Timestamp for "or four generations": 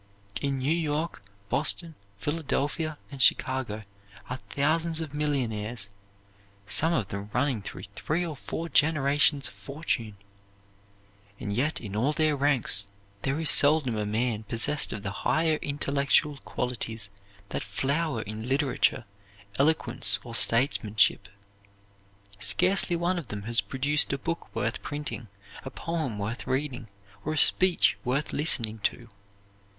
8.25-9.47